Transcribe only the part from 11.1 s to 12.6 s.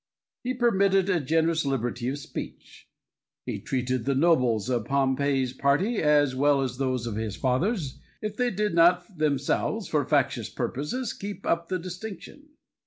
keep up the distinction.